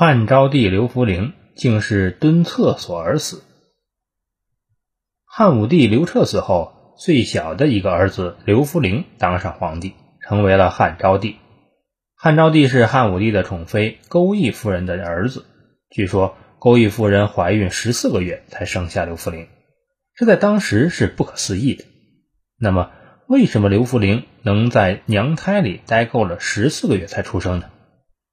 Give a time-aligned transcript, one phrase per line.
[0.00, 3.42] 汉昭帝刘弗陵竟是蹲厕所而死。
[5.24, 11.34] 汉武帝刘彻死后，最小的一个儿子刘弗陵当上皇帝，成为了汉昭帝。
[12.14, 15.44] 汉昭帝是汉武帝的宠妃钩弋夫人的儿子。
[15.90, 19.48] 据说钩弋夫人怀孕十四个月才生下刘弗陵，
[20.14, 21.84] 这在当时是不可思议的。
[22.56, 22.92] 那么，
[23.26, 27.68] 为什么刘弗陵能在娘胎里待够了十四个月才出生呢？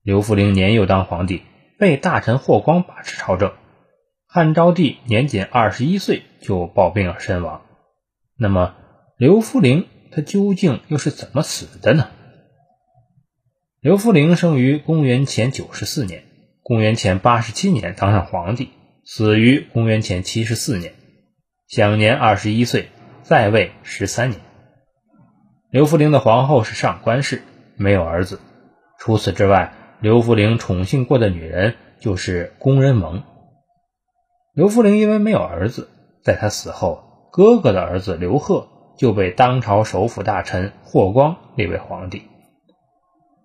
[0.04, 1.42] 刘弗陵年幼当皇帝，
[1.78, 3.54] 被大臣霍光把持朝政。
[4.27, 7.62] 汉昭帝年仅二十一岁就暴病而身亡。
[8.38, 8.76] 那么，
[9.17, 12.09] 刘弗陵他究竟又是怎么死的呢？
[13.80, 16.23] 刘弗陵生于公元前九十四年，
[16.64, 18.72] 公元前八十七年当上皇帝，
[19.05, 20.94] 死于公元前七十四年，
[21.67, 22.89] 享年二十一岁，
[23.22, 24.42] 在位十三年。
[25.70, 27.44] 刘弗陵的皇后是上官氏，
[27.78, 28.39] 没有儿子。
[28.98, 33.23] 除此之外，刘弗陵宠幸过的女人就是宫人蒙。
[34.53, 35.89] 刘弗陵因为没有儿子，
[36.23, 42.23] 在他死后，哥哥的儿子刘贺就被当朝首辅大臣霍光立为皇帝。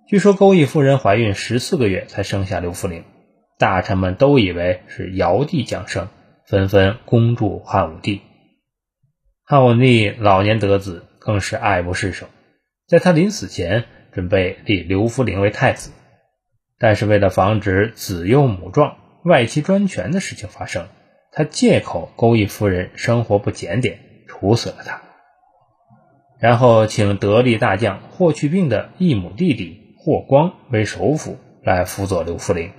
[0.08, 3.04] 据说钩弋夫人怀孕十四个月才生下刘弗陵，
[3.58, 6.08] 大臣们都以为是尧帝降生，
[6.46, 8.20] 纷纷恭祝汉武帝。
[9.44, 12.26] 汉武帝老年得子，更是爱不释手，
[12.88, 15.92] 在他临死前准备立刘弗陵为太子。
[16.80, 20.88] 但是为了防止子幼母壮、外戚专权的事情发生，
[21.30, 25.02] 他借口钩弋夫人生活不检点，处死了他。
[26.38, 32.72] 然后请得力大将霍去病的异母弟弟霍光为首辅来辅佐刘弗陵。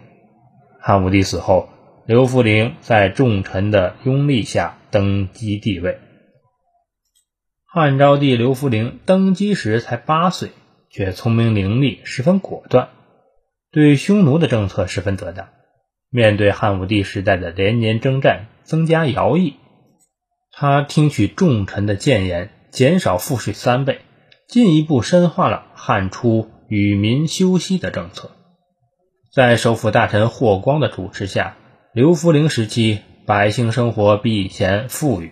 [0.80, 1.70] 汉武帝死后，
[2.08, 6.00] 刘弗陵在重臣的拥立下登基帝位。
[7.68, 10.50] 汉昭帝刘弗陵登基时才八岁，
[10.90, 12.90] 却聪明伶俐，十分果断。
[13.72, 15.48] 对匈奴的政策十分得当。
[16.10, 19.56] 面对汉武帝时代的连年征战，增加徭役，
[20.52, 24.02] 他听取重臣的谏言，减少赋税三倍，
[24.46, 28.32] 进一步深化了汉初与民休息的政策。
[29.32, 31.56] 在首辅大臣霍光的主持下，
[31.94, 35.32] 刘弗陵时期百姓生活比以前富裕，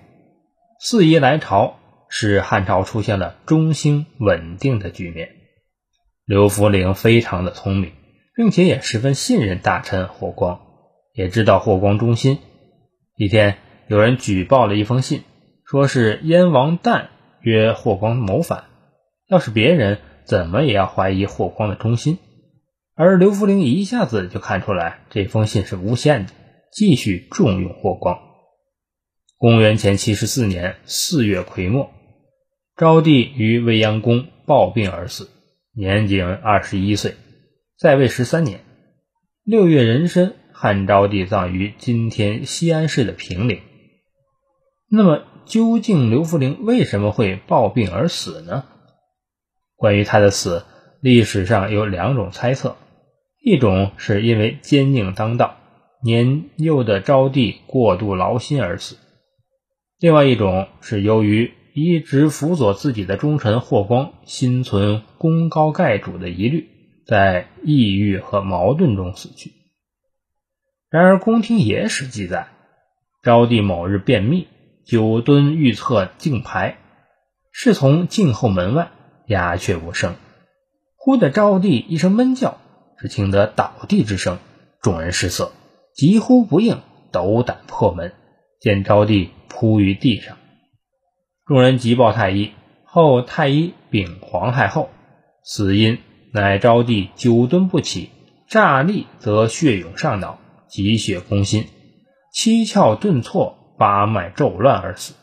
[0.79, 1.75] 四夷来朝，
[2.07, 5.27] 使汉朝出现了中兴稳定的局面。
[6.23, 7.91] 刘弗陵非常的聪明。
[8.39, 10.61] 并且也十分信任大臣霍光，
[11.13, 12.37] 也知道霍光忠心。
[13.17, 13.57] 一天，
[13.89, 15.23] 有人举报了一封信，
[15.65, 17.07] 说是燕王旦
[17.41, 18.63] 约霍光谋反。
[19.27, 22.17] 要是别人，怎么也要怀疑霍光的忠心。
[22.95, 26.31] 而刘弗陵一下子就看出来这封信是诬陷的，
[26.71, 28.19] 继续重用霍光。
[29.37, 31.91] 公元前七十四年四月癸末，
[32.77, 35.29] 昭帝于未央宫暴病而死，
[35.75, 37.15] 年仅二十一岁。
[37.79, 38.59] 在位十三年，
[39.45, 43.61] 六月壬申，汉昭帝葬于今天西安市的平陵。
[44.89, 48.65] 那么，究竟刘弗陵为什么会暴病而死呢？
[49.77, 50.65] 关于他的死，
[50.99, 52.75] 历史上有两种猜测：
[53.41, 55.55] 一种是因为奸佞当道，
[56.03, 58.97] 年幼的昭帝过度劳心而死；
[60.01, 66.67] 另外一种是由于一直辅佐自己的忠臣霍光心存功高盖主的疑虑。
[67.09, 69.51] 在抑郁和矛盾中死去。
[70.91, 72.49] 然而，宫廷野史记载，
[73.23, 74.47] 昭帝某日便秘，
[74.85, 76.77] 久蹲御厕静牌，
[77.51, 78.91] 侍从静候门外，
[79.25, 80.17] 鸦雀无声。
[80.97, 82.59] 忽的昭帝一声闷叫，
[82.99, 84.37] 只听得倒地之声，
[84.79, 85.51] 众人失色，
[85.95, 86.79] 急呼不应，
[87.11, 88.13] 斗胆破门，
[88.59, 90.37] 见昭帝扑于地上。
[91.47, 92.51] 众人急报太医，
[92.83, 94.91] 后太医禀皇太后，
[95.43, 95.97] 死因。
[96.31, 98.11] 乃昭帝久蹲不起，
[98.47, 101.65] 乍立则血涌上脑，急血攻心，
[102.31, 105.15] 七窍顿挫，八脉骤乱而死。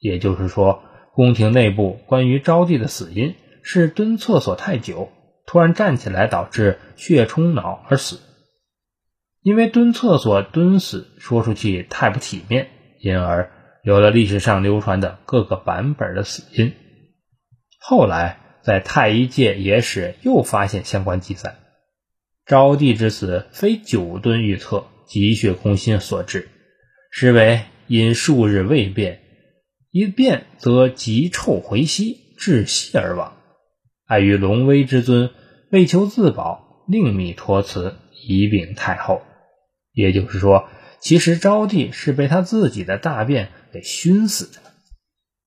[0.00, 5.12] 也就是说，宫廷内部关于昭帝的死因是蹲厕所太久，
[5.46, 8.18] 突然站起来导致血冲脑而死。
[9.40, 12.70] 因为蹲厕所蹲死说出去太不体面，
[13.00, 13.52] 因而
[13.84, 16.72] 有了历史上流传的各个版本的死因。
[17.78, 18.40] 后来。
[18.64, 21.56] 在太医界野史又发现相关记载，
[22.46, 26.48] 昭帝之死非久蹲御厕、积血空心所致，
[27.10, 29.20] 实为因数日未便，
[29.90, 33.36] 一便则急臭回息，窒息而亡。
[34.06, 35.30] 碍于龙威之尊，
[35.70, 37.96] 为求自保，另觅托辞
[38.26, 39.20] 以禀太后。
[39.92, 40.68] 也就是说，
[41.00, 44.73] 其实昭帝是被他自己的大便给熏死的。